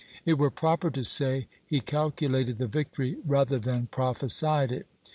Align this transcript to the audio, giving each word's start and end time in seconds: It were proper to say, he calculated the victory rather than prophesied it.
It 0.25 0.39
were 0.39 0.49
proper 0.49 0.89
to 0.89 1.03
say, 1.03 1.47
he 1.63 1.79
calculated 1.79 2.57
the 2.57 2.65
victory 2.65 3.17
rather 3.23 3.59
than 3.59 3.85
prophesied 3.85 4.71
it. 4.71 4.87